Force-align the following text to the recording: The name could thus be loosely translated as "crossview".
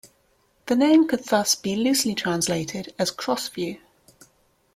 The 0.65 0.75
name 0.75 1.07
could 1.07 1.25
thus 1.25 1.53
be 1.53 1.75
loosely 1.75 2.15
translated 2.15 2.91
as 2.97 3.11
"crossview". 3.11 3.77